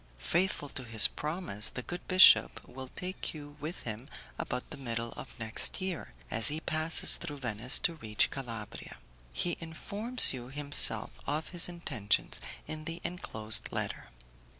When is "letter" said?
13.71-14.05